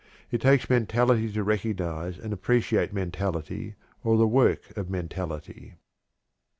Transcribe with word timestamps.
It 0.31 0.41
takes 0.41 0.67
mentality 0.67 1.31
to 1.31 1.43
recognize 1.43 2.17
and 2.17 2.33
appreciate 2.33 2.91
mentality 2.91 3.75
or 4.03 4.17
the 4.17 4.25
work 4.25 4.75
of 4.75 4.89
mentality. 4.89 5.75